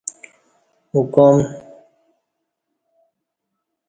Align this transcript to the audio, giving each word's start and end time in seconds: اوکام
اوکام 0.93 1.37